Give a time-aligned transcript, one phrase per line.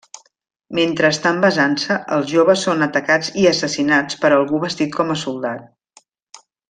[0.77, 6.03] Mentre estan besant-se, els joves són atacats i assassinats per algú vestit com a soldat.